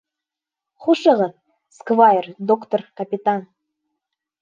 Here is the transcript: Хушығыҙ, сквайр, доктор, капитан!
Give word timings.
Хушығыҙ, 0.85 1.37
сквайр, 1.81 2.33
доктор, 2.53 2.89
капитан! 3.03 3.49